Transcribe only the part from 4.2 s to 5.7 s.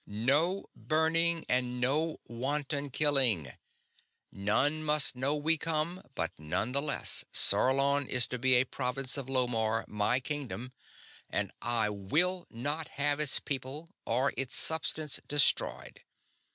None must know we